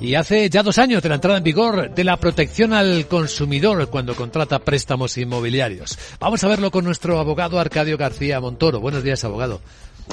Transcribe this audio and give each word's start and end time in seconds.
Y 0.00 0.14
hace 0.14 0.48
ya 0.50 0.62
dos 0.62 0.78
años 0.78 1.02
de 1.02 1.08
la 1.08 1.16
entrada 1.16 1.38
en 1.38 1.44
vigor 1.44 1.90
de 1.90 2.04
la 2.04 2.16
protección 2.16 2.72
al 2.72 3.06
consumidor 3.08 3.88
cuando 3.88 4.14
contrata 4.14 4.58
préstamos 4.60 5.16
inmobiliarios. 5.18 5.98
Vamos 6.20 6.44
a 6.44 6.48
verlo 6.48 6.70
con 6.70 6.84
nuestro 6.84 7.18
abogado 7.18 7.58
Arcadio 7.58 7.96
García 7.96 8.40
Montoro. 8.40 8.78
Buenos 8.78 9.02
días, 9.02 9.24
abogado. 9.24 9.60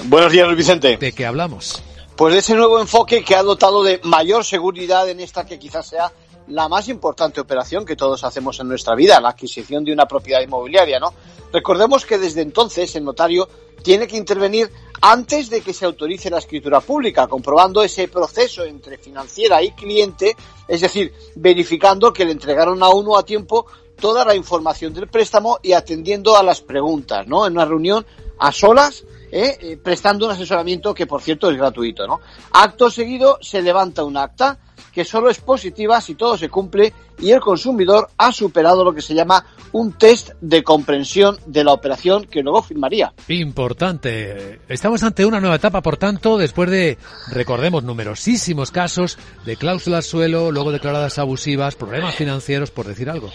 Buenos 0.06 0.32
días, 0.32 0.48
Luis 0.48 0.58
Vicente. 0.58 0.98
¿De 0.98 1.12
qué 1.12 1.26
hablamos? 1.26 1.84
Pues 2.16 2.34
de 2.34 2.40
ese 2.40 2.56
nuevo 2.56 2.80
enfoque 2.80 3.24
que 3.24 3.36
ha 3.36 3.44
dotado 3.44 3.84
de 3.84 4.00
mayor 4.04 4.46
seguridad 4.46 5.08
en 5.10 5.20
esta 5.20 5.46
que 5.46 5.60
quizás 5.60 5.88
sea 5.88 6.12
la 6.48 6.68
más 6.68 6.88
importante 6.90 7.42
operación 7.42 7.86
que 7.86 7.96
todos 7.96 8.24
hacemos 8.24 8.60
en 8.60 8.68
nuestra 8.68 8.96
vida, 8.96 9.20
la 9.22 9.30
adquisición 9.30 9.84
de 9.84 9.94
una 9.94 10.06
propiedad 10.06 10.42
inmobiliaria, 10.42 11.00
¿no? 11.00 11.14
Recordemos 11.52 12.06
que 12.06 12.18
desde 12.18 12.42
entonces 12.42 12.96
el 12.96 13.04
notario 13.04 13.48
tiene 13.84 14.08
que 14.08 14.18
intervenir 14.18 14.72
antes 15.02 15.50
de 15.50 15.62
que 15.62 15.74
se 15.74 15.86
autorice 15.86 16.30
la 16.30 16.38
escritura 16.40 16.80
pública, 16.80 17.28
comprobando 17.28 17.84
ese 17.84 18.08
proceso 18.08 18.64
entre 18.64 18.98
financiera 18.98 19.62
y 19.62 19.72
cliente, 19.72 20.36
es 20.68 20.82
decir, 20.82 21.14
verificando 21.36 22.14
que 22.14 22.26
le 22.26 22.32
entregaron 22.32 22.82
a 22.82 22.90
uno 22.90 23.18
a 23.18 23.26
tiempo 23.26 23.66
toda 24.00 24.26
la 24.26 24.36
información 24.36 24.94
del 24.94 25.10
préstamo 25.10 25.60
y 25.62 25.74
atendiendo 25.74 26.36
a 26.38 26.44
las 26.44 26.62
preguntas, 26.62 27.28
¿no? 27.28 27.46
En 27.46 27.54
una 27.54 27.66
reunión 27.66 28.06
a 28.40 28.52
solas, 28.52 29.04
¿eh? 29.32 29.58
Eh, 29.60 29.78
prestando 29.78 30.26
un 30.26 30.32
asesoramiento 30.32 30.94
que, 30.94 31.06
por 31.06 31.22
cierto, 31.22 31.52
es 31.52 31.58
gratuito, 31.58 32.08
¿no? 32.08 32.22
Acto 32.52 32.90
seguido 32.90 33.38
se 33.42 33.62
levanta 33.62 34.04
un 34.04 34.18
acta 34.18 34.60
que 34.94 35.04
solo 35.04 35.30
es 35.30 35.40
positiva 35.40 36.00
si 36.00 36.16
todo 36.16 36.38
se 36.38 36.50
cumple 36.50 36.94
y 37.20 37.32
el 37.32 37.40
consumidor 37.40 38.10
ha 38.18 38.32
superado 38.32 38.84
lo 38.84 38.94
que 38.94 39.02
se 39.02 39.16
llama 39.16 39.46
un 39.72 39.94
test 39.94 40.32
de 40.40 40.64
comprensión 40.64 41.38
de 41.46 41.64
la 41.64 41.74
operación 41.74 42.26
que 42.26 42.44
luego 42.44 42.62
firmaría. 42.62 43.14
Importante. 43.28 44.60
Estamos 44.68 45.04
ante 45.04 45.26
una 45.26 45.40
nueva 45.40 45.56
etapa, 45.56 45.82
por 45.82 45.98
tanto, 45.98 46.38
después 46.38 46.70
de, 46.70 46.98
recordemos, 47.32 47.84
numerosísimos 47.84 48.72
casos 48.72 49.18
de 49.46 49.56
cláusulas 49.56 50.06
suelo, 50.06 50.52
luego 50.52 50.72
declaradas 50.72 51.18
abusivas, 51.18 51.76
problemas 51.76 52.16
financieros, 52.16 52.72
por 52.72 52.88
decir 52.88 53.10
algo. 53.10 53.32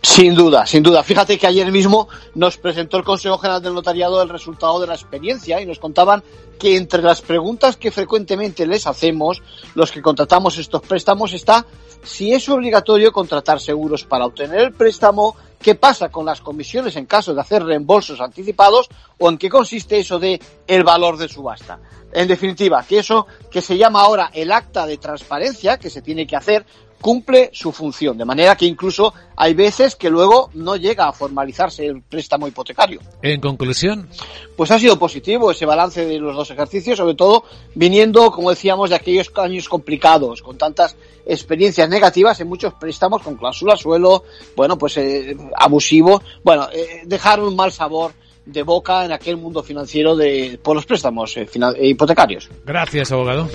Sin 0.00 0.34
duda, 0.34 0.64
sin 0.66 0.82
duda. 0.82 1.02
Fíjate 1.02 1.38
que 1.38 1.46
ayer 1.46 1.70
mismo 1.72 2.08
nos 2.34 2.56
presentó 2.56 2.96
el 2.96 3.04
Consejo 3.04 3.38
General 3.38 3.62
del 3.62 3.74
Notariado 3.74 4.22
el 4.22 4.28
resultado 4.28 4.80
de 4.80 4.86
la 4.86 4.94
experiencia 4.94 5.60
y 5.60 5.66
nos 5.66 5.78
contaban 5.78 6.22
que 6.58 6.76
entre 6.76 7.02
las 7.02 7.20
preguntas 7.20 7.76
que 7.76 7.90
frecuentemente 7.90 8.66
les 8.66 8.86
hacemos, 8.86 9.42
los 9.74 9.90
que 9.90 10.02
contratamos 10.02 10.58
estos 10.58 10.82
préstamos, 10.82 11.32
está 11.32 11.66
si 12.02 12.32
es 12.32 12.48
obligatorio 12.48 13.12
contratar 13.12 13.60
seguros 13.60 14.04
para 14.04 14.26
obtener 14.26 14.60
el 14.60 14.72
préstamo, 14.72 15.36
qué 15.60 15.74
pasa 15.74 16.10
con 16.10 16.26
las 16.26 16.40
comisiones 16.40 16.96
en 16.96 17.06
caso 17.06 17.34
de 17.34 17.40
hacer 17.40 17.64
reembolsos 17.64 18.20
anticipados 18.20 18.88
o 19.18 19.28
en 19.28 19.38
qué 19.38 19.48
consiste 19.48 19.98
eso 19.98 20.18
de 20.18 20.40
el 20.66 20.84
valor 20.84 21.16
de 21.16 21.28
subasta. 21.28 21.78
En 22.12 22.28
definitiva, 22.28 22.84
que 22.88 23.00
eso 23.00 23.26
que 23.50 23.60
se 23.60 23.76
llama 23.76 24.00
ahora 24.00 24.30
el 24.32 24.52
acta 24.52 24.86
de 24.86 24.96
transparencia 24.96 25.78
que 25.78 25.90
se 25.90 26.02
tiene 26.02 26.26
que 26.26 26.36
hacer 26.36 26.64
cumple 27.00 27.50
su 27.52 27.72
función, 27.72 28.18
de 28.18 28.24
manera 28.24 28.56
que 28.56 28.66
incluso 28.66 29.14
hay 29.36 29.54
veces 29.54 29.96
que 29.96 30.10
luego 30.10 30.50
no 30.54 30.76
llega 30.76 31.08
a 31.08 31.12
formalizarse 31.12 31.86
el 31.86 32.02
préstamo 32.02 32.48
hipotecario. 32.48 33.00
En 33.22 33.40
conclusión, 33.40 34.08
pues 34.56 34.70
ha 34.70 34.78
sido 34.78 34.98
positivo 34.98 35.50
ese 35.50 35.66
balance 35.66 36.04
de 36.04 36.18
los 36.18 36.34
dos 36.34 36.50
ejercicios, 36.50 36.98
sobre 36.98 37.14
todo 37.14 37.44
viniendo, 37.74 38.30
como 38.30 38.50
decíamos, 38.50 38.90
de 38.90 38.96
aquellos 38.96 39.30
años 39.36 39.68
complicados, 39.68 40.42
con 40.42 40.58
tantas 40.58 40.96
experiencias 41.24 41.88
negativas 41.88 42.40
en 42.40 42.48
muchos 42.48 42.74
préstamos 42.74 43.22
con 43.22 43.36
cláusula 43.36 43.76
suelo, 43.76 44.24
bueno, 44.56 44.76
pues 44.76 44.96
eh, 44.96 45.36
abusivo, 45.56 46.22
bueno, 46.42 46.68
eh, 46.72 47.02
dejar 47.04 47.40
un 47.40 47.54
mal 47.54 47.70
sabor 47.70 48.12
de 48.44 48.62
boca 48.62 49.04
en 49.04 49.12
aquel 49.12 49.36
mundo 49.36 49.62
financiero 49.62 50.16
de 50.16 50.58
por 50.62 50.74
los 50.74 50.86
préstamos 50.86 51.36
eh, 51.36 51.46
hipotecarios. 51.82 52.48
Gracias, 52.64 53.12
abogado. 53.12 53.48